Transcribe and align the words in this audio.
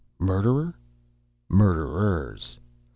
Murderer? 0.17 0.73
Murderers! 1.47 2.57